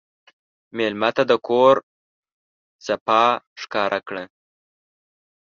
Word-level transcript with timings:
مېلمه 0.77 1.09
ته 1.15 1.23
د 1.31 1.33
کور 1.47 1.75
صفا 2.85 3.23
ښکاره 3.61 3.99
کړه. 4.07 4.23